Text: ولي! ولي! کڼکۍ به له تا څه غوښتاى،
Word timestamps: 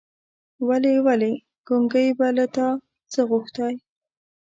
ولي! 0.67 0.93
ولي! 1.05 1.31
کڼکۍ 1.67 2.07
به 2.17 2.27
له 2.37 2.45
تا 2.55 2.67
څه 3.11 3.19
غوښتاى، 3.29 3.73